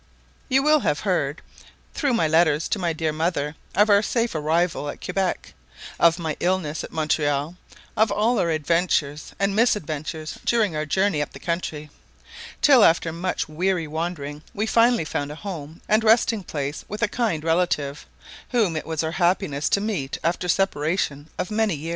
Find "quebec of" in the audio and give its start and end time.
4.99-6.17